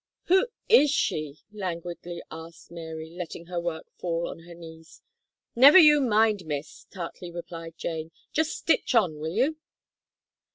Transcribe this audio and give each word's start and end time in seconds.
"Who 0.23 0.47
is 0.67 0.89
she?" 0.89 1.37
languidly 1.51 2.23
asked 2.31 2.71
Mary, 2.71 3.11
letting 3.11 3.45
her 3.45 3.59
work 3.59 3.85
fall 3.99 4.27
on 4.29 4.39
her 4.39 4.55
knees. 4.55 5.03
"Never 5.55 5.77
you 5.77 6.01
mind, 6.01 6.43
Miss," 6.47 6.85
tartly 6.89 7.29
replied 7.29 7.77
Jane. 7.77 8.09
"Just 8.33 8.57
stitch 8.57 8.95
on, 8.95 9.19
will 9.19 9.35
you?" 9.35 9.57